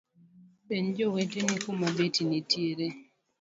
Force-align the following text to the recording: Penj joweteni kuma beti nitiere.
Penj 0.67 0.87
joweteni 0.97 1.55
kuma 1.63 1.87
beti 1.97 2.21
nitiere. 2.29 2.87